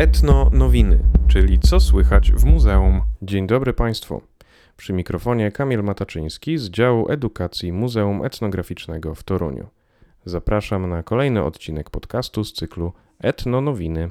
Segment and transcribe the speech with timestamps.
[0.00, 3.02] Etno Nowiny, czyli co słychać w muzeum.
[3.22, 4.22] Dzień dobry Państwu.
[4.76, 9.68] Przy mikrofonie Kamil Mataczyński z działu edukacji Muzeum Etnograficznego w Toruniu.
[10.24, 14.08] Zapraszam na kolejny odcinek podcastu z cyklu Etno Nowiny.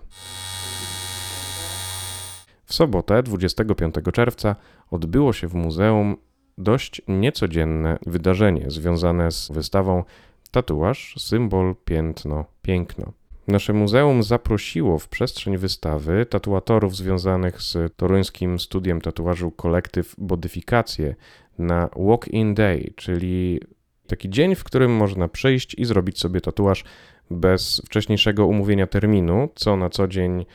[2.66, 4.56] W sobotę 25 czerwca
[4.92, 6.18] odbyło się w muzeum
[6.58, 10.04] dość niecodzienne wydarzenie związane z wystawą
[10.52, 13.19] Tatuaż, symbol, piętno, piękno.
[13.50, 21.16] Nasze muzeum zaprosiło w przestrzeń wystawy tatuatorów związanych z toruńskim studiem tatuażu kolektyw Bodyfikacje
[21.60, 23.60] na Walk-in Day, czyli
[24.08, 26.84] taki dzień, w którym można przyjść i zrobić sobie tatuaż
[27.32, 30.46] bez wcześniejszego umówienia terminu, co na co dzień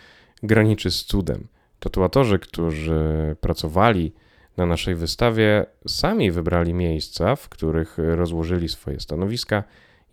[0.42, 1.46] graniczy z cudem.
[1.80, 4.12] Tatuatorzy, którzy pracowali
[4.56, 9.64] na naszej wystawie, sami wybrali miejsca, w których rozłożyli swoje stanowiska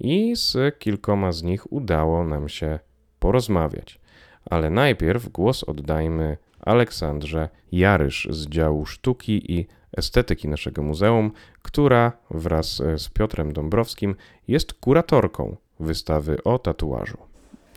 [0.03, 2.79] i z kilkoma z nich udało nam się
[3.19, 3.99] porozmawiać.
[4.45, 12.75] Ale najpierw głos oddajmy Aleksandrze Jarysz z działu sztuki i estetyki naszego muzeum, która wraz
[12.75, 14.16] z Piotrem Dąbrowskim
[14.47, 17.17] jest kuratorką wystawy o tatuażu.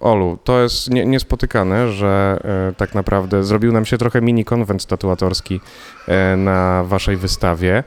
[0.01, 4.87] Olu, to jest nie, niespotykane, że e, tak naprawdę zrobił nam się trochę mini konwent
[4.87, 5.61] tatuatorski
[6.09, 7.85] e, na waszej wystawie.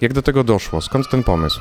[0.00, 0.80] Jak do tego doszło?
[0.80, 1.60] Skąd ten pomysł?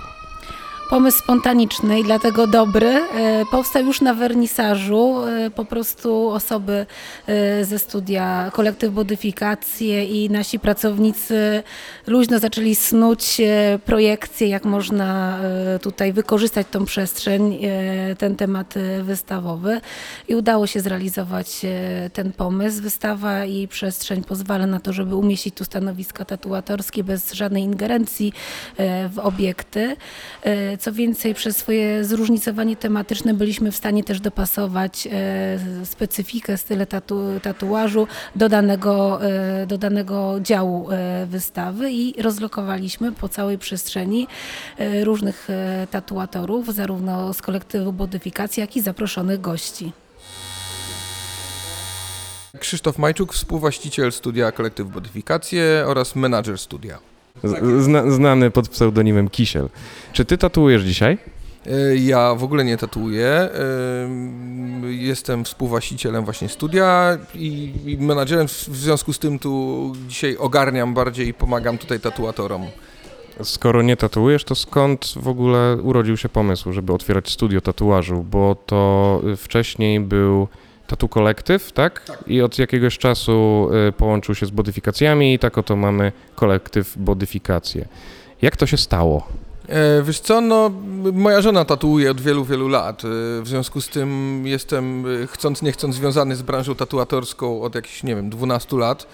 [0.91, 2.87] Pomysł spontaniczny i dlatego dobry.
[2.87, 5.23] E, Powstał już na wernisażu.
[5.25, 6.85] E, Po prostu osoby
[7.27, 11.63] e, ze studia kolektyw Bodyfikacje i nasi pracownicy
[12.07, 13.41] luźno zaczęli snuć
[13.85, 15.39] projekcje, jak można
[15.81, 17.59] tutaj wykorzystać tą przestrzeń,
[18.17, 19.81] ten temat wystawowy.
[20.27, 21.61] I udało się zrealizować
[22.13, 22.81] ten pomysł.
[22.81, 28.33] Wystawa i przestrzeń pozwala na to, żeby umieścić tu stanowiska tatuatorskie bez żadnej ingerencji
[29.09, 29.95] w obiekty.
[30.81, 37.39] Co więcej, przez swoje zróżnicowanie tematyczne byliśmy w stanie też dopasować e, specyfikę, style tatu,
[37.41, 44.27] tatuażu do danego, e, do danego działu e, wystawy i rozlokowaliśmy po całej przestrzeni
[45.03, 45.47] różnych
[45.91, 49.91] tatuatorów, zarówno z kolektywu Bodyfikacji, jak i zaproszonych gości.
[52.59, 57.10] Krzysztof Majczuk, współwłaściciel studia Kolektyw Bodyfikacje oraz menadżer studia.
[57.79, 59.69] Zna, znany pod pseudonimem Kisiel.
[60.13, 61.17] Czy ty tatuujesz dzisiaj?
[61.67, 63.27] E, Ja w ogóle nie tatuję.
[64.05, 68.47] em, Jestem współwłaścicielem właśnie studia i i menadżerem.
[68.47, 72.65] W związku z tym tu dzisiaj ogarniam bardziej i pomagam tutaj tatuatorom.
[73.43, 78.25] Skoro nie tatuujesz, to skąd w ogóle urodził się pomysł, żeby otwierać studio tatuażu?
[78.31, 80.47] Bo to wcześniej był
[80.91, 82.11] tatu kolektyw, tak?
[82.27, 87.87] I od jakiegoś czasu y, połączył się z bodyfikacjami i tak oto mamy kolektyw bodyfikacje.
[88.41, 89.27] Jak to się stało?
[89.71, 90.71] E, Wiesz co, no
[91.13, 93.03] moja żona tatuuje od wielu, wielu lat.
[93.05, 93.07] e,
[93.41, 98.03] W związku z tym jestem e, chcąc, nie chcąc związany z branżą tatuatorską od jakichś,
[98.03, 99.07] nie wiem, 12 lat.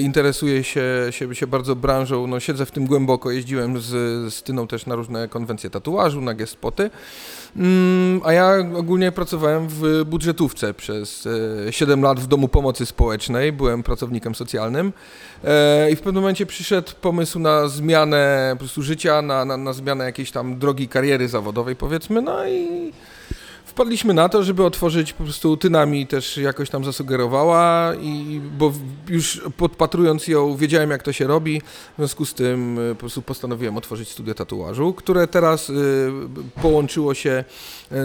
[0.00, 3.86] Interesuję się, się, się bardzo branżą, no siedzę w tym głęboko, jeździłem z,
[4.34, 6.90] z Tyną też na różne konwencje tatuażu, na gespoty.
[7.56, 11.28] Mm, A ja ogólnie pracowałem w budżetówce przez
[11.66, 14.92] e, 7 lat w Domu Pomocy Społecznej, byłem pracownikiem socjalnym
[15.92, 20.04] i w pewnym momencie przyszedł pomysł na zmianę po prostu życia, na, na, na zmianę
[20.04, 22.92] jakiejś tam drogi kariery zawodowej powiedzmy, no i
[23.64, 28.72] wpadliśmy na to, żeby otworzyć po prostu Tynami też jakoś tam zasugerowała i bo
[29.08, 33.22] już podpatrując ją wiedziałem jak to się robi, w związku z tym y, po prostu
[33.22, 35.74] postanowiłem otworzyć studio tatuażu, które teraz y,
[36.62, 37.44] połączyło się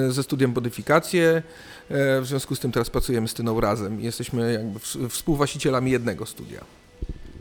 [0.08, 1.44] y, ze studiem Bodyfikacje.
[1.90, 6.26] E, W związku z tym teraz pracujemy z Tyną razem jesteśmy jakby ws- współwłaścicielami jednego
[6.26, 6.62] studia.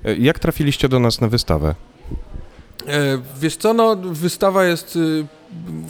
[0.07, 1.75] Y, Jak trafiliście do nas na wystawę?
[2.87, 5.27] E, Wiesz co, no wystawa jest y,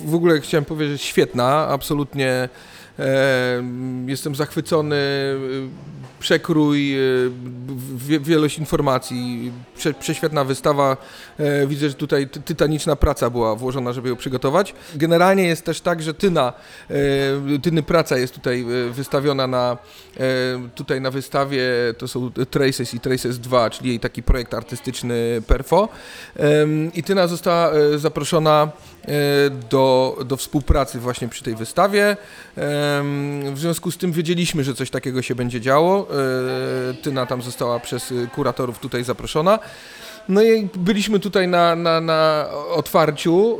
[0.06, 2.48] w ogóle chciałem powiedzieć świetna, absolutnie
[4.06, 6.96] jestem zachwycony, y, przekrój,
[7.96, 10.96] wie- wielość informacji, prze, prześwietna wystawa,
[11.38, 14.74] e, widzę, że tutaj ty- tytaniczna praca była włożona, żeby ją przygotować.
[14.94, 16.52] Generalnie jest też tak, że Tyna,
[16.90, 19.76] e, Tyny praca jest tutaj e, wystawiona na,
[20.16, 20.24] e,
[20.74, 21.62] tutaj na wystawie,
[21.98, 25.88] to są Traces i Traces 2, czyli jej taki projekt artystyczny Perfo.
[26.94, 28.68] I Tyna została e, zaproszona
[29.01, 29.01] e,
[29.70, 32.16] do, do współpracy właśnie przy tej wystawie.
[33.52, 36.08] W związku z tym wiedzieliśmy, że coś takiego się będzie działo.
[36.90, 39.58] E, Tyna tam została przez e, kuratorów tutaj zaproszona.
[40.28, 43.58] No i byliśmy tutaj na, na, na otwarciu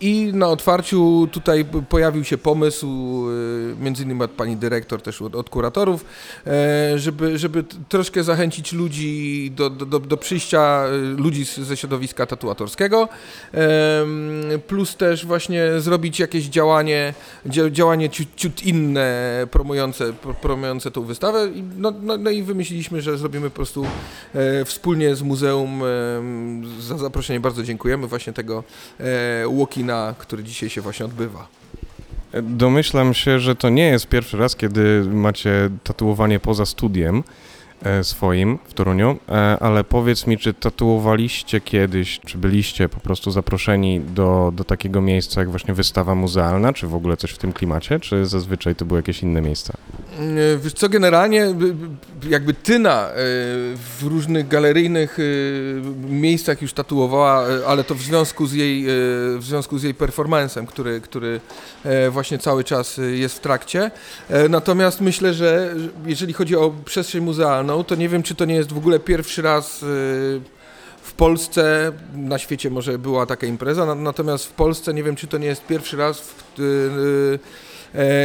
[0.00, 2.86] I na otwarciu tutaj pojawił się pomysł,
[3.30, 6.04] y, między innymi od pani dyrektor, też od, od kuratorów,
[6.46, 13.08] e, żeby, żeby troszkę zachęcić ludzi do, do, do, przyjścia, y, ludzi ze środowiska tatuatorskiego,
[14.66, 17.14] plus też właśnie zrobić jakieś działanie,
[17.46, 21.48] dzia- działanie ciut, ciut inne, promujące, pro- promujące tą wystawę.
[21.76, 23.86] No, no, no i wymyśliliśmy, że zrobimy po prostu
[24.34, 25.82] e, wspólnie z muzeum,
[26.80, 28.64] za zaproszenie bardzo dziękujemy, właśnie tego
[29.00, 29.48] e,
[29.88, 31.48] walkina, który dzisiaj się właśnie odbywa.
[32.42, 37.24] Domyślam się, że to nie jest pierwszy raz, kiedy macie tatuowanie poza studiem
[37.82, 43.30] e, swoim w Toruniu, e, ale powiedz mi, czy tatuowaliście kiedyś, czy byliście po prostu
[43.30, 47.52] zaproszeni do, do takiego miejsca jak właśnie wystawa muzealna, czy w ogóle coś w tym
[47.52, 49.74] klimacie, czy zazwyczaj to były jakieś inne miejsca?
[50.18, 51.54] E, Wiesz co, generalnie
[52.28, 53.14] jakby Tyna e,
[53.74, 55.22] w różnych galeryjnych e,
[56.10, 58.84] miejscach już tatuowała, ale to w związku z jej,
[59.38, 61.40] w związku z jej performancem, który, który
[62.10, 63.90] właśnie cały czas jest w trakcie.
[64.48, 65.74] Natomiast myślę, że że
[66.06, 69.42] jeżeli chodzi o przestrzeń muzealną, to nie wiem, czy to nie jest w ogóle pierwszy
[69.42, 69.78] raz
[71.02, 75.26] w Polsce, na świecie może była taka impreza, na- natomiast w Polsce nie wiem, czy
[75.26, 76.34] to nie jest pierwszy raz, w,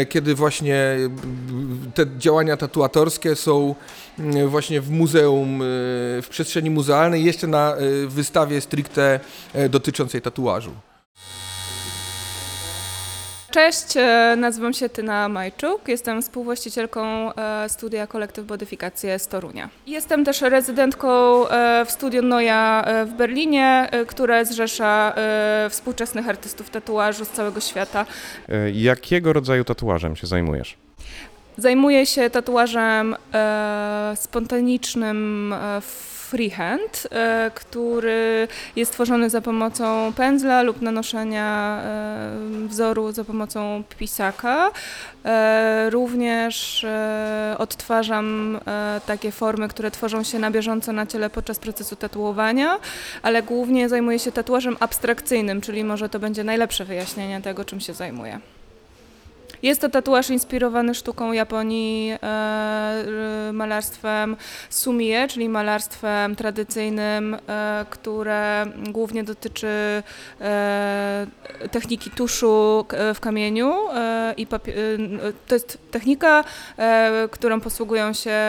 [0.10, 0.98] kiedy właśnie e,
[1.94, 3.76] te działania tatuatorskie są
[4.20, 5.66] mm, właśnie w muzeum, e,
[6.22, 9.20] w przestrzeni muzealnej, jeszcze na e, wystawie stricte
[9.54, 10.72] e, dotyczącej tatuażu.
[13.54, 19.70] Cześć, e, nazywam się Tyna Majczuk, jestem współwłaścicielką e, studia Kolektyw Bodyfikacje z Torunia.
[19.88, 21.10] Jestem też rezydentką
[21.48, 25.16] e, w studio Noja w Berlinie, które zrzesza
[25.70, 28.06] współczesnych artystów tatuażu z całego świata.
[28.74, 30.78] Jakiego rodzaju tatuażem się zajmujesz?
[31.58, 33.16] Zajmuję się tatuażem
[34.16, 35.82] spontanicznym e,
[36.34, 44.72] freehand, e, który jest tworzony za pomocą pędzla lub nanoszenia e, wzoru za pomocą pisaka.
[45.26, 46.86] E, również
[47.58, 48.60] odtwarzam
[49.06, 52.80] takie formy, które tworzą się na bieżąco na ciele podczas procesu tatuowania,
[53.22, 57.94] ale głównie zajmuję się tatuażem abstrakcyjnym, czyli może to będzie najlepsze wyjaśnienie tego, czym się
[57.94, 58.40] zajmuję.
[59.64, 64.38] Jest to tatuaż inspirowany sztuką Japonii, e, malarstwem
[64.70, 70.04] sumie, czyli malarstwem tradycyjnym, e, które głównie dotyczy
[70.42, 71.28] e,
[71.72, 73.74] techniki tuszu w kamieniu.
[74.38, 74.48] I
[75.48, 76.44] to jest technika,
[77.32, 78.40] którą posługują się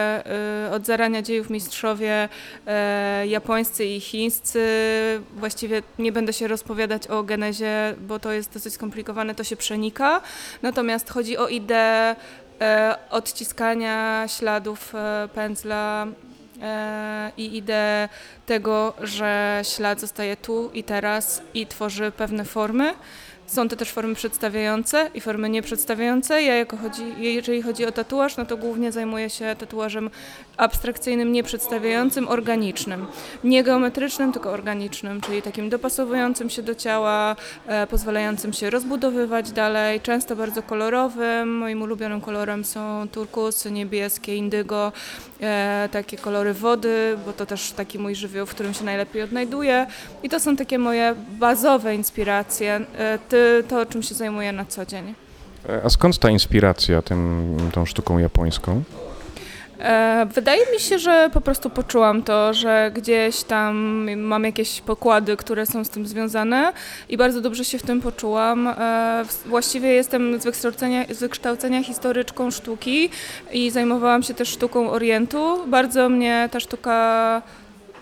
[0.71, 2.29] od zarania dziejów mistrzowie
[3.25, 4.65] japońscy i chińscy.
[5.35, 10.21] Właściwie nie będę się rozpowiadać o genezie, bo to jest dosyć skomplikowane, to się przenika.
[10.61, 12.15] Natomiast chodzi o ideę
[12.61, 16.07] e, odciskania śladów e, pędzla
[16.61, 18.09] e, i ideę
[18.45, 22.93] tego, że ślad zostaje tu i teraz i tworzy pewne formy.
[23.47, 26.43] Są to też formy przedstawiające i formy nieprzedstawiające.
[26.43, 30.09] Ja jako chodzi, jeżeli chodzi o tatuaż, no to głównie zajmuję się tatuażem
[30.57, 33.05] abstrakcyjnym, nieprzedstawiającym, organicznym.
[33.43, 37.35] Nie geometrycznym, tylko organicznym, czyli takim dopasowującym się do ciała,
[37.67, 41.57] e, pozwalającym się rozbudowywać dalej, często bardzo kolorowym.
[41.57, 44.91] Moim ulubionym kolorem są turkusy, niebieskie, indygo,
[45.41, 49.87] e, takie kolory wody, bo to też taki mój żywioł, w którym się najlepiej odnajduję.
[50.23, 54.85] I to są takie moje bazowe inspiracje, e, ty, to czym się zajmuję na co
[54.85, 55.13] dzień.
[55.69, 58.83] E, A skąd ta inspiracja tym, tą sztuką japońską?
[59.79, 63.75] E, Wydaje mi się, że po prostu poczułam to, że gdzieś tam
[64.17, 66.73] mam jakieś pokłady, które są z tym związane
[67.09, 68.67] i bardzo dobrze się w tym poczułam.
[68.67, 73.09] E, Właściwie jestem z wykształcenia, z wykształcenia historyczką sztuki
[73.51, 75.67] i zajmowałam się też sztuką Orientu.
[75.67, 77.41] Bardzo mnie ta sztuka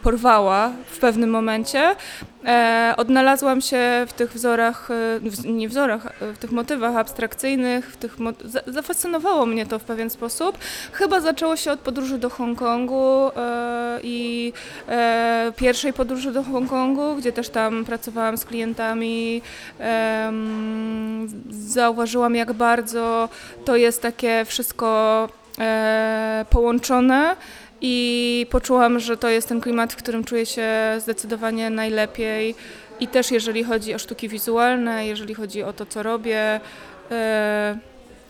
[0.03, 1.95] porwała w pewnym momencie.
[2.45, 7.91] E, odnalazłam się w tych wzorach, e, w, nie wzorach, e, w tych motywach abstrakcyjnych,
[7.93, 8.17] w tych
[8.67, 10.57] zafascynowało mnie to w pewien sposób.
[10.91, 14.53] Chyba zaczęło się od podróży do Hongkongu e, i
[14.89, 19.41] e, pierwszej podróży do Hongkongu, gdzie też tam pracowałam z klientami.
[19.79, 23.29] Em, zauważyłam, jak bardzo
[23.65, 25.29] to jest takie wszystko
[25.59, 27.35] e, połączone.
[27.85, 32.55] I poczułam, że to jest ten klimat, w którym czuję się zdecydowanie najlepiej.
[32.99, 36.59] I też jeżeli chodzi o sztuki wizualne, jeżeli chodzi o to, co robię.
[37.11, 37.77] e,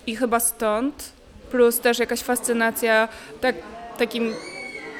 [0.08, 1.12] I chyba stąd.
[1.52, 3.08] Plus też jakaś fascynacja
[3.42, 3.56] tak,
[3.98, 4.34] takim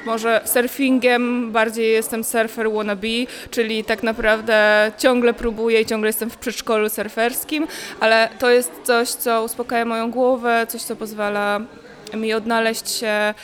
[0.06, 3.08] może surfingiem, bardziej jestem surfer wannabe,
[3.50, 7.66] czyli tak naprawdę ciągle próbuję i ciągle jestem w przedszkolu surferskim,
[8.00, 11.60] ale to jest coś, co uspokaja moją głowę, coś, co pozwala
[12.16, 13.34] mi odnaleźć się e,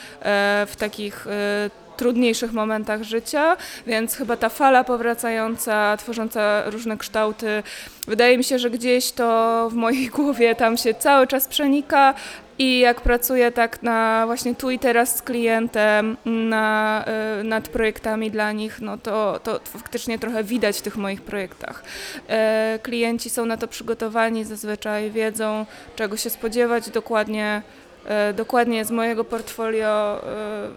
[0.67, 7.62] w takich e, trudniejszych momentach życia, więc chyba ta fala powracająca, tworząca różne kształty,
[8.07, 12.15] wydaje mi się, że gdzieś to w mojej głowie tam się cały czas przenika.
[12.59, 17.05] I jak pracuję tak na właśnie tu i teraz z klientem na,
[17.41, 21.83] y, nad projektami dla nich, no to, to faktycznie trochę widać w tych moich projektach.
[22.29, 27.62] E, klienci są na to przygotowani, zazwyczaj wiedzą, czego się spodziewać dokładnie.
[28.07, 30.69] E, dokładnie z mojego portfolio e,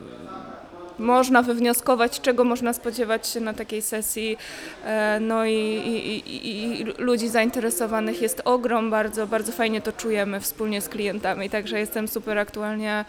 [0.99, 4.37] można wywnioskować, czego można spodziewać się na takiej sesji.
[4.85, 10.81] E, No i, i, i, ludzi zainteresowanych jest ogrom, bardzo, bardzo fajnie to czujemy wspólnie
[10.81, 13.05] z klientami, także jestem super aktualnie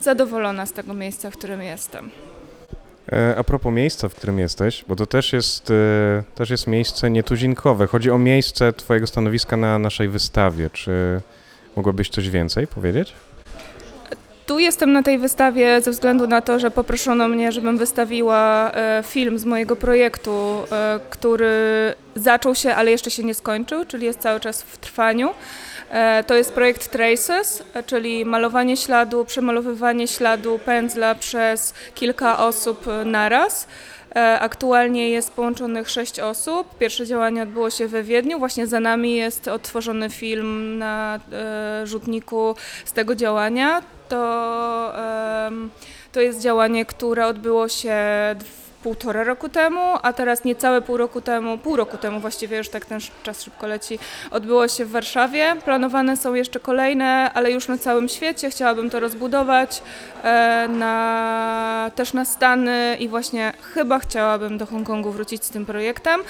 [0.00, 2.10] zadowolona z tego miejsca, w którym jestem.
[3.36, 5.72] A propos miejsca, w którym jesteś, bo to też jest,
[6.34, 7.86] też jest miejsce nietuzinkowe.
[7.86, 10.70] Chodzi o miejsce Twojego stanowiska na naszej wystawie.
[10.70, 11.20] Czy
[11.76, 13.12] mogłabyś coś więcej powiedzieć?
[14.50, 19.02] Tu jestem na tej wystawie ze względu na to, że poproszono mnie, żebym wystawiła e,
[19.06, 21.54] film z mojego projektu, e, który
[22.14, 25.30] zaczął się, ale jeszcze się nie skończył, czyli jest cały czas w trwaniu.
[25.90, 33.66] E, To jest projekt Traces, czyli malowanie śladu, przemalowywanie śladu pędzla przez kilka osób naraz.
[34.40, 36.78] Aktualnie jest połączonych sześć osób.
[36.78, 38.38] Pierwsze działanie odbyło się we Wiedniu.
[38.38, 41.20] Właśnie za nami jest odtworzony film na
[41.84, 42.54] rzutniku
[42.84, 43.82] z tego działania.
[44.10, 44.92] To,
[46.12, 47.96] to jest działanie, które odbyło się
[48.82, 52.84] półtora roku temu, a teraz niecałe pół roku temu, pół roku temu właściwie, już tak
[52.84, 53.98] ten czas szybko leci,
[54.30, 55.56] odbyło się w Warszawie.
[55.64, 58.50] Planowane są jeszcze kolejne, ale już na całym świecie.
[58.50, 59.82] Chciałabym to rozbudować
[60.22, 66.20] e, na, też na Stany i właśnie chyba chciałabym do Hongkongu wrócić z tym projektem.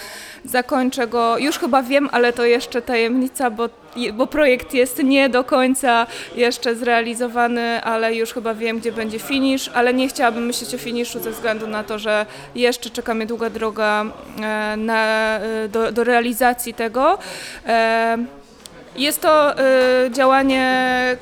[0.44, 3.68] Zakończę go, już chyba wiem, ale to jeszcze tajemnica, bo,
[4.12, 6.06] bo projekt jest nie do końca
[6.36, 11.20] jeszcze zrealizowany, ale już chyba wiem, gdzie będzie finish, ale nie chciałabym myśleć o finiszu
[11.20, 14.04] ze względu na to, że jeszcze czeka mnie długa droga
[14.42, 17.18] e, na, e, do, do realizacji tego.
[17.66, 18.18] E,
[18.96, 19.54] Jest to
[20.10, 21.16] działanie,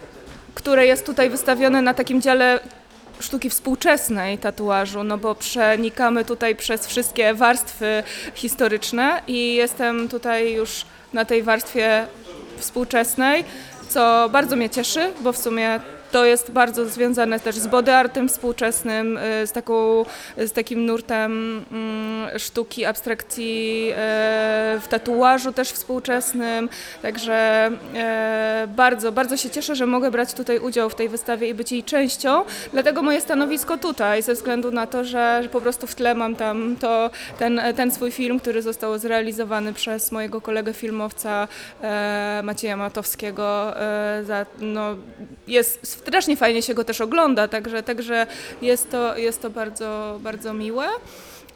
[0.54, 2.60] które jest tutaj wystawione na takim dziale
[3.20, 8.02] sztuki współczesnej tatuażu, no bo przenikamy tutaj przez wszystkie warstwy
[8.34, 12.06] historyczne i jestem tutaj już na tej warstwie
[12.58, 13.44] współczesnej,
[13.88, 15.80] co bardzo mnie cieszy, bo w sumie
[16.12, 20.04] to jest bardzo związane też z body artem współczesnym, y, z, taką,
[20.36, 23.94] z takim nurtem mm, sztuki, abstrakcji y,
[24.80, 26.68] w tatuażu też współczesnym.
[27.02, 31.54] Także e, bardzo, bardzo się cieszę, że mogę brać tutaj udział w tej wystawie i
[31.54, 32.44] być jej częścią.
[32.72, 36.76] Dlatego moje stanowisko tutaj, ze względu na to, że, po prostu w tle mam tam
[36.80, 41.48] to, ten, ten swój film, który został zrealizowany przez mojego kolegę filmowca
[42.42, 43.74] Macieja Matowskiego.
[44.24, 44.96] Za, no,
[45.46, 48.26] jest strasznie fajnie się go też ogląda, także, także
[48.62, 50.86] jest to, jest to bardzo, bardzo miłe.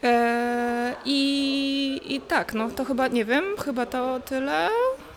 [0.02, 4.68] E, I, I tak, no to chyba, nie wiem, chyba to tyle,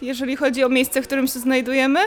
[0.02, 2.00] jeżeli chodzi o miejsce, w którym się znajdujemy.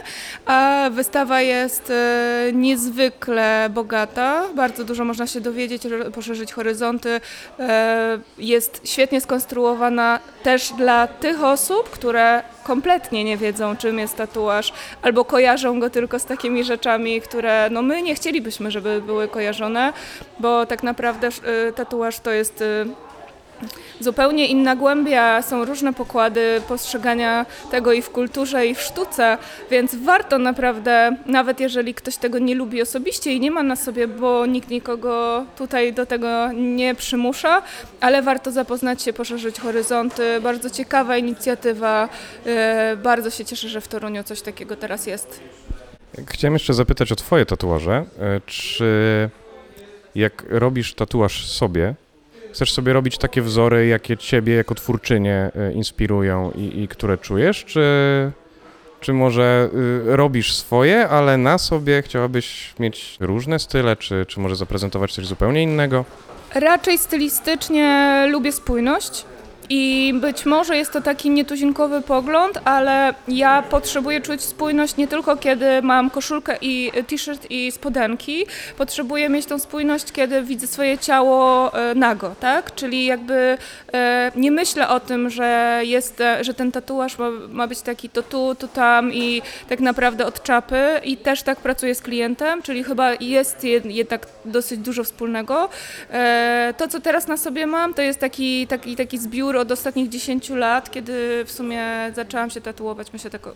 [0.45, 7.21] A wystawa jest e, niezwykle bogata, bardzo dużo można się dowiedzieć, poszerzyć horyzonty.
[7.59, 14.73] E, Jest świetnie skonstruowana też dla tych osób, które kompletnie nie wiedzą, czym jest tatuaż,
[15.01, 19.93] albo kojarzą go tylko z takimi rzeczami, które no my nie chcielibyśmy, żeby były kojarzone,
[20.39, 22.63] bo tak naprawdę y, tatuaż to jest
[23.99, 29.37] zupełnie inna głębia, są różne pokłady postrzegania tego i w kulturze, i w sztuce,
[29.71, 34.07] więc warto naprawdę, nawet jeżeli ktoś tego nie lubi osobiście i nie ma na sobie,
[34.07, 37.61] bo nikt nikogo tutaj do tego nie przymusza,
[38.01, 40.41] ale warto zapoznać się, poszerzyć horyzonty.
[40.41, 42.09] Bardzo ciekawa inicjatywa.
[42.93, 45.39] y, Bardzo się cieszę, że w Toruniu coś takiego teraz jest.
[46.27, 48.05] Chciałem jeszcze zapytać o Twoje tatuaże.
[48.19, 49.29] E, Czy
[50.15, 51.93] jak robisz tatuaż sobie,
[52.53, 57.65] chcesz sobie robić takie wzory, jakie Ciebie jako twórczynię e, inspirują i, i które czujesz,
[57.65, 57.81] czy,
[58.99, 64.55] czy może y, robisz swoje, ale na sobie chciałabyś mieć różne style, czy, czy może
[64.55, 66.05] zaprezentować coś zupełnie innego?
[66.55, 69.25] Raczej stylistycznie lubię spójność.
[69.69, 75.37] I być może jest to taki nietuzinkowy pogląd, ale ja potrzebuję czuć spójność nie tylko
[75.37, 78.45] kiedy mam koszulkę i t-shirt i spodenki.
[78.77, 82.75] Potrzebuję mieć tą spójność, kiedy widzę swoje ciało e, nago, tak?
[82.75, 83.57] Czyli jakby
[83.93, 87.17] e, nie myślę o tym, że, jest, e, że ten tatuaż
[87.49, 90.81] ma, być taki to tu, to tam i tak naprawdę od czapy.
[91.03, 95.69] I też tak pracuję z klientem, czyli chyba jest jed, jednak dosyć dużo wspólnego.
[96.77, 100.49] To, co teraz na sobie mam, to jest taki, taki, taki zbiór od ostatnich 10
[100.49, 101.85] lat, kiedy w sumie
[102.15, 103.53] zaczęłam się tatuować, myślę tak o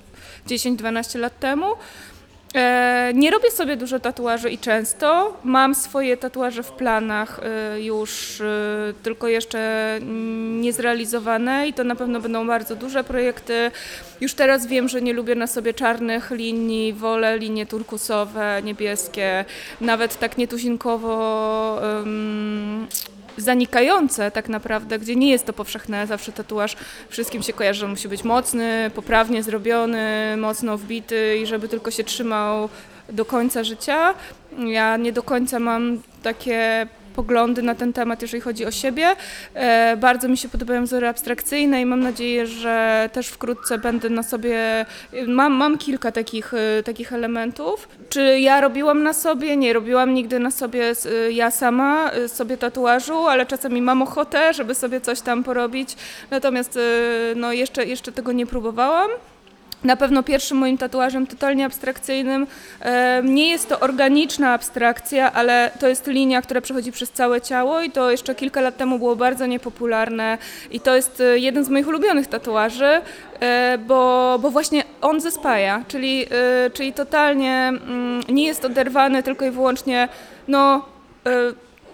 [0.47, 1.75] 10-12 lat temu.
[2.53, 5.37] E, nie robię sobie dużo tatuaży i często.
[5.43, 9.99] Mam swoje tatuaże w planach e, już, e, tylko jeszcze
[10.61, 13.71] niezrealizowane i to na pewno będą bardzo duże projekty.
[14.21, 19.45] Już teraz wiem, że nie lubię na sobie czarnych linii, wolę linie turkusowe, niebieskie,
[19.81, 22.87] nawet tak nietuzinkowo em,
[23.37, 26.75] zanikające tak naprawdę, gdzie nie jest to powszechne, zawsze tatuaż
[27.09, 32.03] wszystkim się kojarzy, że musi być mocny, poprawnie zrobiony, mocno wbity i żeby tylko się
[32.03, 32.69] trzymał
[33.09, 34.13] do końca życia.
[34.57, 39.15] Ja nie do końca mam takie poglądy na ten temat, jeżeli chodzi o siebie.
[39.53, 44.23] E, bardzo mi się podobają wzory abstrakcyjne i mam nadzieję, że też wkrótce będę na
[44.23, 44.85] sobie.
[45.27, 47.87] Mam, mam kilka takich, e, takich elementów.
[48.09, 49.57] Czy ja robiłam na sobie?
[49.57, 54.75] Nie, robiłam nigdy na sobie e, ja sama sobie tatuażu, ale czasami mam ochotę, żeby
[54.75, 55.95] sobie coś tam porobić.
[56.31, 56.79] Natomiast
[57.35, 59.09] no, jeszcze, jeszcze tego nie próbowałam.
[59.83, 62.47] Na pewno pierwszym moim tatuażem totalnie abstrakcyjnym
[63.23, 67.91] nie jest to organiczna abstrakcja, ale to jest linia, która przechodzi przez całe ciało i
[67.91, 70.37] to jeszcze kilka lat temu było bardzo niepopularne
[70.71, 73.01] i to jest e, jeden z moich ulubionych tatuaży,
[73.39, 76.25] e, bo, bo właśnie on zespaja, czyli,
[76.65, 80.07] e, czyli totalnie mm, nie jest oderwany tylko i wyłącznie
[80.47, 80.85] no,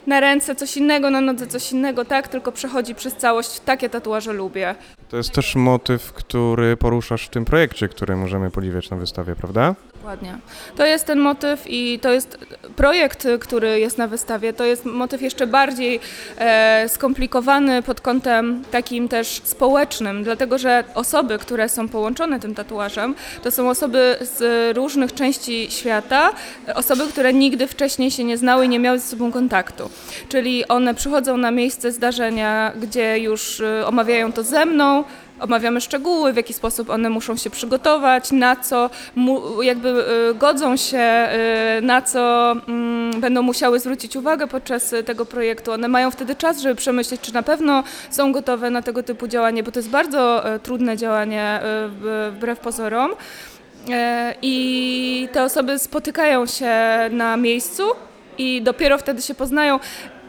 [0.10, 3.60] na ręce coś innego, na nodze coś innego, tak, tylko przechodzi przez całość.
[3.60, 4.76] Takie tatuaże lubię.
[5.10, 9.76] To jest też motyw, który poruszasz w tym projekcie, który możemy podziwiać na wystawie, prawda?
[10.00, 10.38] Dokładnie.
[10.76, 12.38] To jest ten motyw i to jest
[12.76, 14.54] projekt, który jest na wystawie.
[14.54, 16.00] To jest motyw jeszcze bardziej
[16.38, 23.16] e, skomplikowany pod kątem takim też społecznym, dlatego że osoby, które są połączone tym tatuażem,
[23.44, 26.32] to są osoby z różnych części świata,
[26.76, 29.90] osoby, które nigdy wcześniej się nie znały i nie miały ze sobą kontaktu.
[30.30, 35.04] Czyli one przychodzą na miejsce zdarzenia, gdzie już e, omawiają to ze mną,
[35.40, 38.90] omawiamy szczegóły, w jaki sposób one muszą się przygotować, na co
[39.62, 39.90] jakby
[40.32, 41.28] y, godzą się,
[41.78, 45.72] y, na co mm, będą musiały zwrócić uwagę podczas tego projektu.
[45.72, 49.64] One mają wtedy czas, żeby przemyśleć, czy na pewno są gotowe na tego typu działanie,
[49.64, 53.12] bo to jest bardzo y, trudne działanie w- wbrew pozorom.
[53.90, 56.72] E, I te osoby spotykają się
[57.12, 57.84] na miejscu
[58.38, 59.80] i dopiero wtedy się poznają.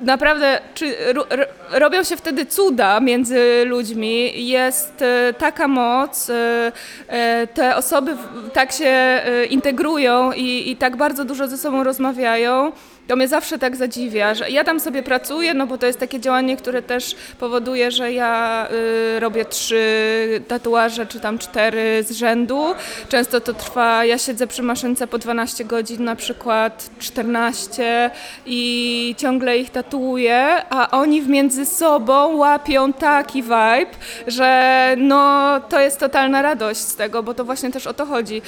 [0.01, 4.47] Naprawdę, czy ro, ro, robią się wtedy cuda między ludźmi.
[4.49, 6.73] Jest e, taka moc, e,
[7.09, 8.17] e, te osoby
[8.53, 12.73] tak się integrują i, i tak bardzo dużo ze sobą rozmawiają.
[13.11, 16.21] To mnie zawsze tak zadziwia, że ja tam sobie pracuję, no bo to jest takie
[16.21, 18.69] działanie, które też powoduje, że ja
[19.17, 22.75] y, robię trzy tatuaże, czy tam cztery z rzędu.
[23.09, 28.11] Często to trwa, ja siedzę przy maszynce po 12 godzin, na przykład 14
[28.47, 33.91] i ciągle ich tatuję, a oni między sobą łapią taki vibe,
[34.27, 38.43] że no to jest totalna radość z tego, bo to właśnie też o to chodzi.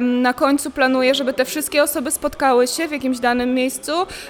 [0.00, 3.85] Na końcu planuję, żeby te wszystkie osoby spotkały się w jakimś danym miejscu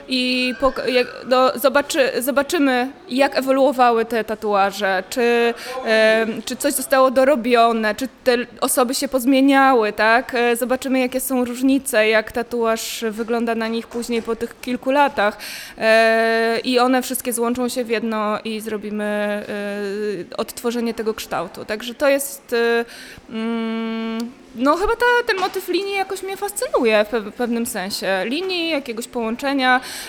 [0.08, 7.10] i pok- jak, do, zobaczy, zobaczymy, jak ewoluowały te tatuaże, czy, em, czy coś zostało
[7.10, 10.34] dorobione, czy te osoby się pozmieniały, tak?
[10.34, 15.38] E, Zobaczymy, jakie są różnice, jak tatuaż wygląda na nich później po tych kilku latach.
[15.78, 21.64] E, I one wszystkie złączą się w jedno i zrobimy e, odtworzenie tego kształtu.
[21.64, 22.52] Także to jest.
[22.52, 22.84] e,
[23.30, 24.18] mm,
[24.58, 28.22] no chyba ta, ten motyw linii jakoś mnie fascynuje w pe- pewnym sensie.
[28.24, 29.45] Linii, jakiegoś połączenia.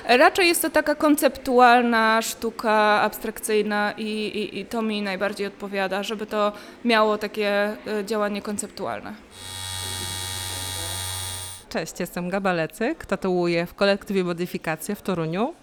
[0.05, 6.25] Raczej jest to taka konceptualna sztuka abstrakcyjna i, i, i to mi najbardziej odpowiada, żeby
[6.25, 6.51] to
[6.85, 9.13] miało takie e, działanie konceptualne.
[11.69, 15.53] Cześć, jestem Gaba Lecyk, tatuuję w kolektywie Modyfikacja w Toruniu.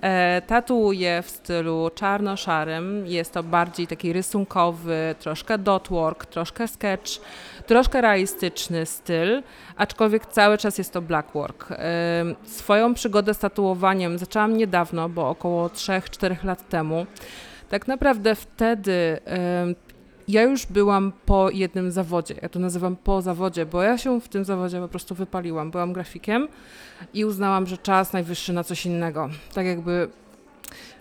[0.00, 7.20] E, tatuuję w stylu czarno-szarym, jest to bardziej taki rysunkowy, troszkę dotwork, troszkę sketch,
[7.66, 9.42] troszkę realistyczny styl,
[9.76, 11.70] aczkolwiek cały czas jest to blackwork.
[11.70, 11.76] E,
[12.44, 17.06] swoją przygodę z tatuowaniem zaczęłam niedawno, bo około 3-4 lat temu.
[17.68, 19.18] Tak naprawdę wtedy
[20.28, 22.34] ja już byłam po jednym zawodzie.
[22.42, 25.70] Ja to nazywam po zawodzie, bo ja się w tym zawodzie po prostu wypaliłam.
[25.70, 26.48] Byłam grafikiem
[27.14, 29.28] i uznałam, że czas najwyższy na coś innego.
[29.54, 30.08] Tak jakby.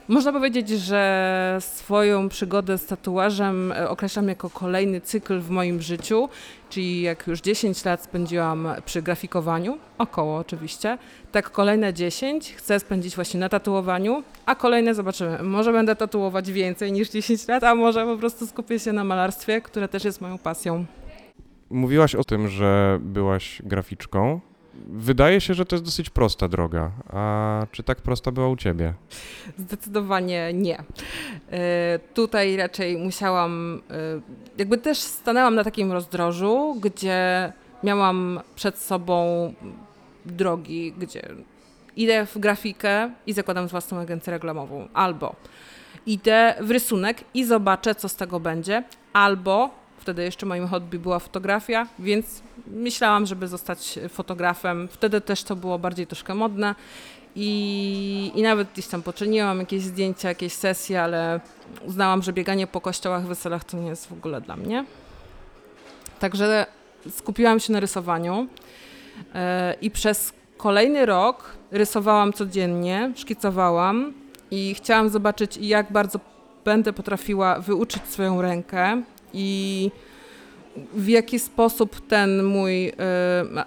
[0.07, 6.29] Można powiedzieć, że swoją przygodę z tatuażem e, określam jako kolejny cykl w moim życiu,
[6.69, 10.97] czyli jak już 10 lat spędziłam przy grafikowaniu, około oczywiście,
[11.31, 15.43] tak kolejne 10 chcę spędzić właśnie na tatuowaniu, a kolejne zobaczymy.
[15.43, 19.61] Może będę tatuować więcej niż 10 lat, a może po prostu skupię się na malarstwie,
[19.61, 20.85] które też jest moją pasją.
[21.69, 24.41] Mówiłaś o tym, że byłaś graficzką.
[24.87, 26.91] Wydaje się, że to jest dosyć prosta droga.
[27.09, 28.93] A czy tak prosta była u ciebie?
[29.57, 30.83] Zdecydowanie nie.
[31.51, 33.93] E, Tutaj raczej musiałam, e,
[34.57, 39.53] jakby też stanęłam na takim rozdrożu, gdzie miałam przed sobą
[40.25, 41.21] drogi, gdzie
[41.95, 45.35] idę w grafikę i zakładam własną agencję reklamową, albo
[46.05, 51.19] idę w rysunek i zobaczę, co z tego będzie, albo wtedy jeszcze moim hobby była
[51.19, 54.87] fotografia, więc myślałam, żeby zostać fotografem.
[54.91, 56.75] Wtedy też to było bardziej troszkę modne
[57.35, 61.39] i, i nawet gdzieś tam poczyniłam jakieś zdjęcia, jakieś sesje, ale
[61.85, 64.85] uznałam, że bieganie po kościołach, weselach to nie jest w ogóle dla mnie.
[66.19, 66.65] Także
[67.09, 68.47] skupiłam się na rysowaniu
[69.35, 74.13] e, i przez kolejny rok rysowałam codziennie, szkicowałam
[74.51, 76.19] i chciałam zobaczyć, jak bardzo
[76.65, 79.01] będę potrafiła wyuczyć swoją rękę
[79.33, 79.91] i
[80.93, 82.93] w jaki sposób ten mój e,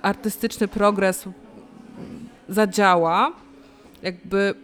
[0.03, 1.25] artystyczny progres
[2.49, 3.33] zadziała.
[4.03, 4.55] Jakby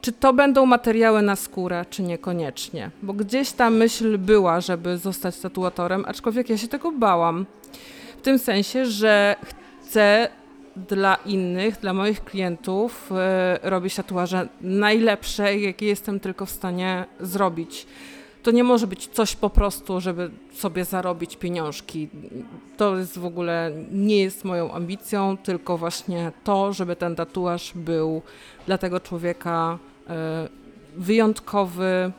[0.00, 2.90] czy to będą materiały na skórę, czy niekoniecznie.
[3.02, 7.46] Bo gdzieś ta myśl była, żeby zostać tatuatorem, aczkolwiek ja się tego bałam.
[8.18, 10.28] W tym sensie, że chcę
[10.76, 17.86] dla innych, dla moich klientów e, robić tatuaże najlepsze, jakie jestem tylko w stanie zrobić.
[18.44, 22.08] To nie może być coś po prostu, żeby sobie zarobić pieniążki.
[22.76, 28.22] To jest w ogóle nie jest moją ambicją, tylko właśnie to, żeby ten tatuaż był
[28.66, 29.78] dla tego człowieka
[30.08, 30.48] e,
[30.96, 32.12] wyjątkowy,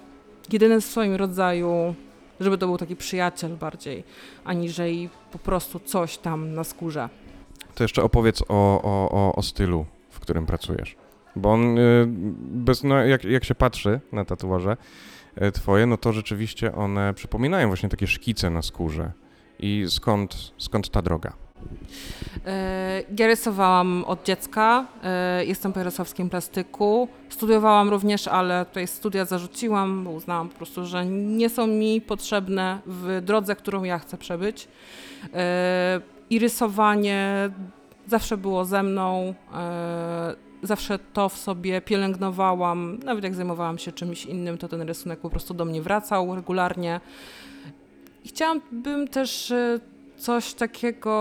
[0.52, 1.96] jedyny w swoim rodzaju,
[2.40, 4.04] żeby to był taki przyjaciel bardziej,
[4.46, 7.10] aniżeli po prostu coś tam na skórze.
[7.76, 10.96] To jeszcze opowiedz o, o, o, o stylu, w którym pracujesz.
[11.36, 12.06] Bo on, y,
[12.40, 14.78] bez, no, jak, jak się patrzy na tatuaże
[15.54, 19.12] twoje, no to rzeczywiście one przypominają właśnie takie szkice na skórze.
[19.60, 21.34] I skąd, skąd ta droga?
[22.46, 27.08] E, Ja rysowałam od dziecka, e, jestem po jarosławskim plastyku.
[27.30, 32.80] Studiowałam również, ale tutaj studia zarzuciłam, bo uznałam po prostu, że nie są mi potrzebne
[32.86, 34.68] w drodze, którą ja chcę przebyć.
[35.34, 37.50] E, I rysowanie
[38.08, 43.00] zawsze było ze mną, e, zawsze to w sobie pielęgnowałam.
[43.04, 47.02] Nawet jak zajmowałam się czymś innym, to ten rysunek po prostu do mnie wracał regularnie.
[48.24, 49.80] I chciałabym też e,
[50.18, 51.12] coś takiego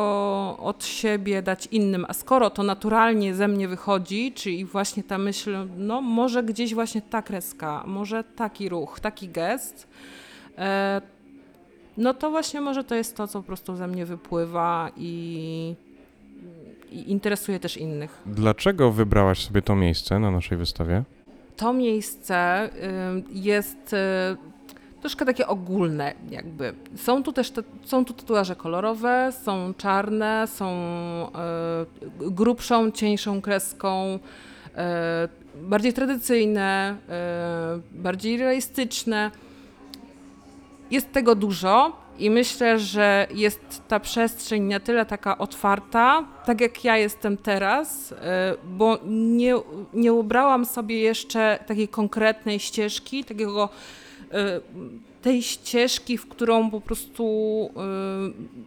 [0.60, 2.06] od siebie dać innym.
[2.08, 7.02] A skoro to naturalnie ze mnie wychodzi, czyli właśnie ta myśl, no może gdzieś właśnie
[7.02, 9.88] ta kreska, może taki ruch, taki gest,
[10.58, 11.00] e,
[11.96, 15.74] no to właśnie może to jest to, co po prostu ze mnie wypływa i,
[16.94, 18.22] i interesuje też innych.
[18.26, 21.02] Dlaczego wybrałaś sobie to miejsce na naszej wystawie?
[21.56, 22.70] To miejsce
[23.10, 23.96] ym, jest y,
[25.00, 26.74] troszkę takie ogólne jakby.
[26.96, 30.68] Są tu też te, są tu tatuaże kolorowe, są czarne, są
[32.20, 34.78] y, grubszą, cieńszą kreską, y,
[35.62, 36.96] bardziej tradycyjne,
[37.94, 39.30] y, bardziej realistyczne.
[40.90, 46.84] Jest tego dużo i myślę, że jest ta przestrzeń na tyle taka otwarta, tak jak
[46.84, 48.16] ja jestem teraz, y,
[48.64, 49.54] bo nie,
[49.94, 53.68] nie ubrałam sobie jeszcze takiej konkretnej ścieżki, takiego
[54.24, 54.30] y,
[55.22, 57.24] tej ścieżki, w którą po prostu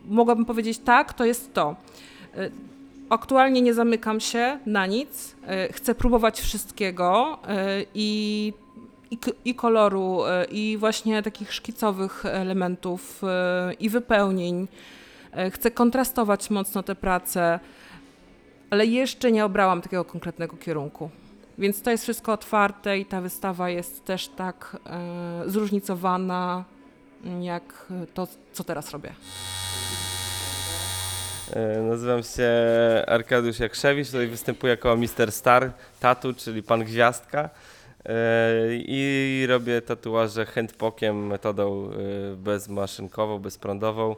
[0.09, 1.75] y, mogłabym powiedzieć tak, to jest to.
[3.09, 5.35] Aktualnie nie zamykam się na nic,
[5.71, 7.39] chcę próbować wszystkiego
[7.93, 8.53] i
[9.45, 14.67] i, koloru, y, i właśnie takich szkicowych elementów, y, i wypełnień.
[15.47, 17.59] Y, Chcę kontrastować mocno te prace,
[18.69, 21.09] ale jeszcze nie obrałam takiego konkretnego kierunku.
[21.57, 24.77] Więc to jest wszystko otwarte i ta wystawa jest też tak
[25.45, 26.63] zróżnicowana,
[27.41, 29.13] jak to, co teraz robię.
[31.53, 32.49] E, Nazywam się
[33.07, 35.31] Arkadiusz Jakrzewicz, tutaj występuję jako Mr.
[35.31, 37.49] Star Tatu, czyli pan Gwiazdka E,
[38.71, 44.15] i robię tatuaże handpokiem metodą e, bezmaszynkową, bezprądową.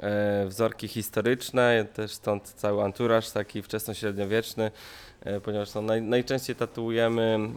[0.00, 4.70] E, Wzorki historyczne, też stąd cały anturaż taki wczesnośredniowieczny,
[5.20, 7.56] e, ponieważ no, naj, najczęściej tatuujemy mm,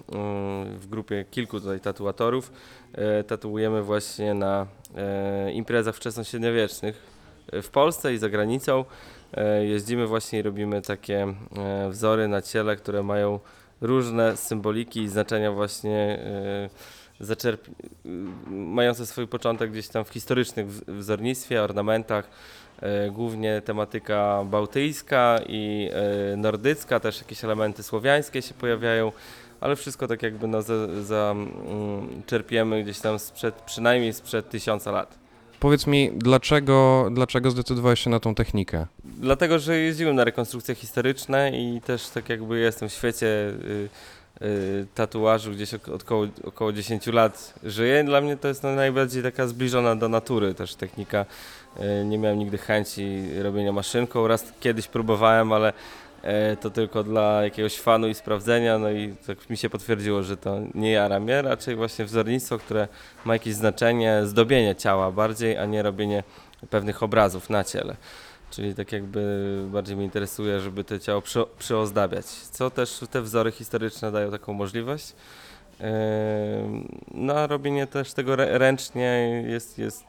[0.77, 2.51] w grupie kilku tutaj tatuatorów,
[2.93, 7.15] e, tatuujemy właśnie na e, imprezach wczesnośredniowiecznych
[7.51, 8.85] w Polsce i za granicą.
[9.33, 13.39] E, Jeździmy właśnie i robimy takie e, wzory na ciele, które mają
[13.81, 16.19] różne symboliki i znaczenia właśnie
[17.19, 17.69] e, zaczerp-
[18.05, 18.09] y,
[18.49, 22.29] mające swój początek gdzieś tam w historycznych wz- wzornictwie, ornamentach.
[22.81, 25.89] E, Głównie tematyka bałtyjska i
[26.33, 29.11] e, nordycka, też jakieś elementy słowiańskie się pojawiają,
[29.61, 34.91] ale wszystko tak jakby no, za, za, mm, czerpiemy gdzieś tam sprzed, przynajmniej sprzed tysiąca
[34.91, 35.24] lat.
[35.65, 38.85] Powiedz mi, dlaczego, dlaczego zdecydowałeś się na tą technikę?
[39.03, 43.89] Dlatego, że jeździłem na rekonstrukcje historyczne i też tak jakby jestem w świecie y,
[44.45, 48.03] y, tatuażu gdzieś ok- około, około 10 lat żyję.
[48.03, 51.25] Dla mnie to jest najbardziej taka zbliżona do natury też technika.
[52.01, 54.27] Y, Nie miałem nigdy chęci robienia maszynką.
[54.27, 55.73] Raz kiedyś próbowałem, ale
[56.61, 58.77] to tylko dla jakiegoś fanu i sprawdzenia.
[58.79, 62.87] No i tak mi się potwierdziło, że to nie jara mnie, raczej właśnie wzornictwo, które
[63.25, 66.23] ma jakieś znaczenie, zdobienie ciała bardziej, a nie robienie
[66.69, 67.95] pewnych obrazów na ciele.
[68.51, 73.51] Czyli tak jakby bardziej mnie interesuje, żeby to ciało przy, przyozdabiać, co też te wzory
[73.51, 75.13] historyczne dają taką możliwość.
[75.81, 80.03] Ym, No a robienie też tego rę- ręcznie jest, jest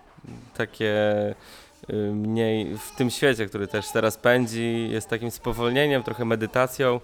[0.57, 0.95] takie
[2.13, 7.01] mniej w tym świecie, który też teraz pędzi, jest takim spowolnieniem, trochę medytacją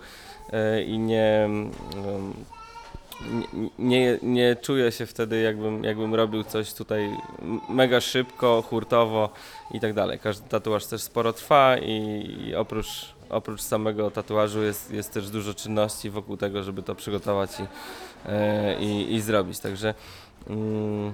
[0.78, 1.70] y, i nie, ym,
[3.30, 7.16] nie, nie, nie czuję się wtedy jakbym, jakbym robił coś tutaj
[7.68, 9.30] mega szybko, hurtowo
[9.70, 10.18] i tak dalej.
[10.18, 15.54] Każdy tatuaż też sporo trwa i, i oprócz, oprócz samego tatuażu jest, jest też dużo
[15.54, 17.62] czynności wokół tego, żeby to przygotować i,
[18.28, 19.58] e, i, i zrobić.
[19.58, 19.94] Także
[20.50, 21.12] mm,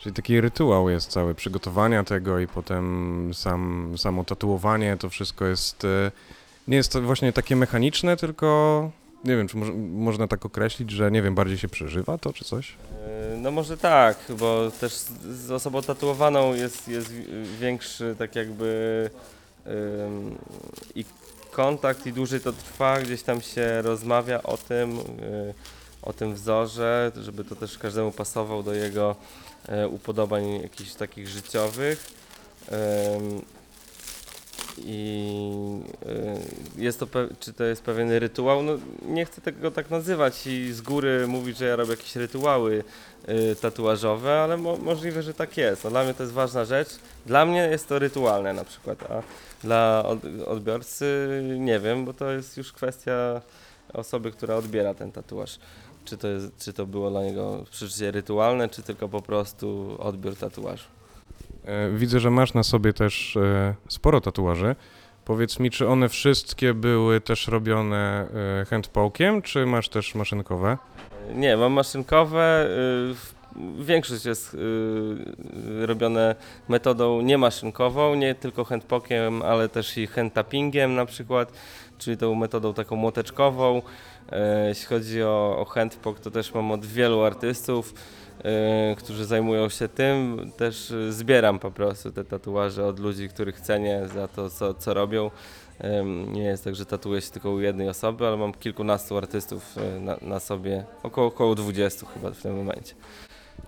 [0.00, 5.84] Czyli taki rytuał jest cały przygotowania tego i potem sam, samo tatuowanie, to wszystko jest,
[5.84, 6.10] e,
[6.68, 8.90] nie jest to właśnie takie mechaniczne, tylko
[9.24, 12.44] nie wiem, czy moż, można tak określić, że nie wiem, bardziej się przeżywa to, czy
[12.44, 12.74] coś?
[13.32, 17.26] e, no może tak, bo też z, osobą tatuowaną jest, jest wi-
[17.60, 19.10] większy tak jakby
[20.06, 20.38] ym,
[20.94, 21.04] i
[21.50, 25.54] kontakt i dłużej to trwa, gdzieś tam się rozmawia o tym, y,
[26.02, 29.16] o tym wzorze, żeby to też każdemu pasował do jego
[29.68, 32.06] e, upodobań jakichś takich życiowych.
[34.78, 35.82] I
[36.76, 37.06] y, jest to,
[37.40, 38.62] czy to jest pewien rytuał?
[38.62, 42.84] No, nie chcę tego tak nazywać i z góry mówić, że ja robię jakieś rytuały
[43.28, 45.84] y, tatuażowe, ale mo- możliwe, że tak jest.
[45.84, 46.88] No, dla mnie to jest ważna rzecz.
[47.26, 49.22] Dla mnie jest to rytualne na przykład, a
[49.62, 53.40] dla od, odbiorcy nie wiem, bo to jest już kwestia
[53.92, 55.58] osoby, która odbiera ten tatuaż.
[56.10, 60.36] Czy to, jest, czy to było dla niego przeżycie rytualne, czy tylko po prostu odbiór
[60.36, 60.84] tatuażu.
[61.64, 64.76] E, Widzę, że masz na sobie też e, sporo tatuaży.
[65.24, 68.26] Powiedz mi, czy one wszystkie były też robione
[68.60, 70.78] e, handpokiem, czy masz też maszynkowe?
[71.34, 72.66] Nie, mam maszynkowe.
[73.10, 73.39] y, w-
[73.78, 76.34] Większość jest y, y, robione
[76.68, 81.52] metodą niemaszynkową, nie tylko handpokiem, ale też i handtappingiem na przykład,
[81.98, 83.82] czyli tą metodą taką młoteczkową.
[84.32, 87.94] E, Jeśli chodzi o, o handpok, to też mam od wielu artystów,
[88.44, 90.50] e, którzy zajmują się tym.
[90.56, 94.94] Też y, zbieram po prostu te tatuaże od ludzi, których cenię za to, co, co
[94.94, 95.30] robią.
[96.26, 100.00] Nie jest tak, że tatuję się tylko u jednej osoby, ale mam kilkunastu artystów e,
[100.00, 102.94] na, na sobie, około, około 20 chyba w tym momencie.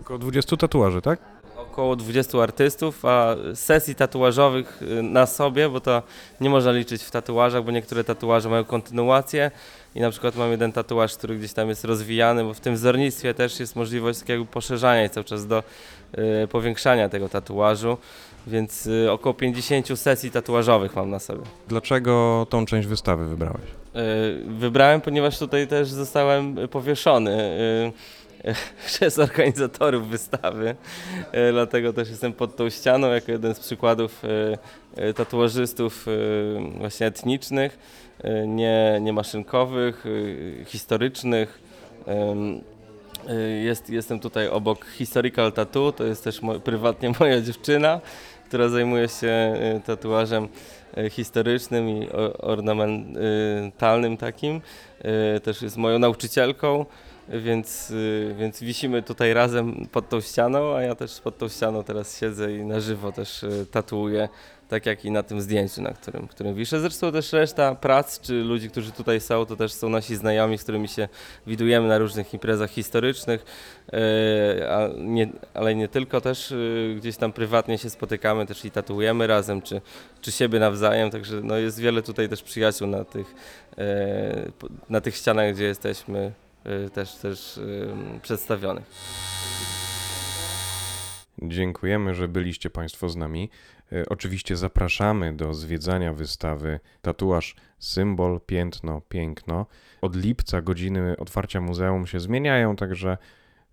[0.01, 1.19] Około 20 tatuaży, tak?
[1.57, 6.03] Około 20 artystów, a sesji tatuażowych y, na sobie, bo to
[6.41, 9.51] nie można liczyć w tatuażach, bo niektóre tatuaże mają kontynuację
[9.95, 13.35] i na przykład mam jeden tatuaż, który gdzieś tam jest rozwijany, bo w tym wzornictwie
[13.35, 15.63] też jest możliwość takiego poszerzania i cały czas do
[16.45, 17.99] y, powiększania tego tatuażu,
[18.47, 21.43] więc y, około 50 sesji tatuażowych mam na sobie.
[21.69, 23.63] Dlaczego tą część wystawy wybrałeś?
[23.63, 27.93] Y, Wybrałem, ponieważ tutaj też zostałem powieszony y,
[28.87, 34.59] przez organizatorów wystawy, y, dlatego też jestem pod tą ścianą jako jeden z przykładów y,
[35.03, 36.07] y, tatuażystów
[36.79, 37.79] właśnie etnicznych,
[38.47, 40.05] nie, nie maszynkowych,
[40.67, 41.61] historycznych.
[43.63, 48.01] Jest, jestem tutaj obok Historical Tattoo, to jest też prywatnie moja dziewczyna,
[48.49, 49.55] która zajmuje się
[49.87, 50.49] tatuażem
[51.11, 54.61] historycznym i ornamentalnym takim.
[55.43, 56.87] Też jest moją nauczycielką,
[57.41, 61.85] więc, y, więc wisimy tutaj razem pod tą ścianą, a ja też pod tą ścianą
[61.85, 64.29] teraz siedzę i na żywo też y, tatuuję,
[64.69, 66.81] tak jak i na tym zdjęciu, na którym, którym wiszę.
[66.81, 70.63] Zresztą też reszta prac, czy ludzi, którzy tutaj są, to też są nasi znajomi, z
[70.63, 71.09] którymi się
[71.47, 73.45] widujemy na różnych imprezach historycznych,
[73.89, 73.97] y,
[74.99, 76.55] nie, ale nie tylko, też
[76.97, 79.81] gdzieś tam prywatnie się spotykamy, też i tatuujemy razem, czy,
[80.21, 83.35] czy siebie nawzajem, także no jest wiele tutaj też przyjaciół na tych,
[84.89, 86.33] na tych ścianach, gdzie jesteśmy
[86.93, 88.85] też, też em, przedstawionych.
[91.43, 93.51] Dziękujemy, że byliście Państwo z nami.
[93.93, 99.67] E, Oczywiście zapraszamy do zwiedzania wystawy Tatuaż Symbol, Piętno, Piękno.
[100.01, 103.19] Od lipca godziny otwarcia muzeum się zmieniają, także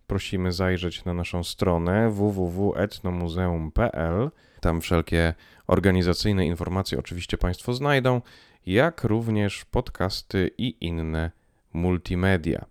[0.07, 4.31] prosimy zajrzeć na naszą stronę www.etnomuzeum.pl.
[4.61, 5.33] Tam wszelkie
[5.67, 8.21] organizacyjne informacje oczywiście Państwo znajdą,
[8.65, 11.31] jak również podcasty i inne
[11.73, 12.65] multimedia.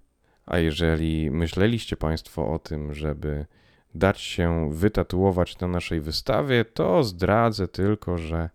[0.49, 3.47] A jeżeli myśleliście Państwo o tym, żeby
[3.95, 8.51] dać się wytatuować na naszej wystawie, to zdradzę tylko, że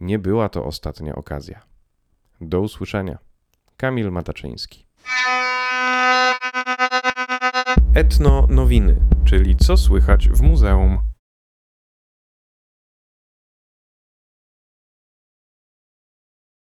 [0.00, 1.62] nie była to ostatnia okazja.
[2.40, 3.18] Do usłyszenia.
[3.76, 4.86] Kamil Mataczyński.
[7.94, 11.07] Etno Nowiny, czyli co słychać w muzeum.